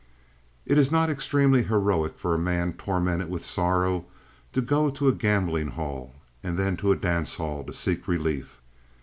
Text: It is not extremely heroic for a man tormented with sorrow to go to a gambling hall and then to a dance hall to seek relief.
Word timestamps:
It 0.65 0.79
is 0.79 0.91
not 0.91 1.11
extremely 1.11 1.61
heroic 1.65 2.17
for 2.17 2.33
a 2.33 2.39
man 2.39 2.73
tormented 2.73 3.29
with 3.29 3.45
sorrow 3.45 4.05
to 4.51 4.59
go 4.59 4.89
to 4.89 5.07
a 5.07 5.13
gambling 5.13 5.67
hall 5.67 6.15
and 6.41 6.57
then 6.57 6.75
to 6.77 6.91
a 6.91 6.95
dance 6.95 7.35
hall 7.35 7.63
to 7.63 7.71
seek 7.71 8.07
relief. 8.07 8.59